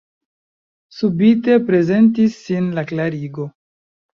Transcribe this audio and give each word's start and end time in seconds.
Subite 0.99 1.59
prezentis 1.67 2.41
sin 2.47 2.73
la 2.79 2.89
klarigo. 2.93 3.47